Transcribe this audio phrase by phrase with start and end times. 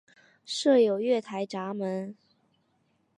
[0.47, 2.17] 设有月台闸门。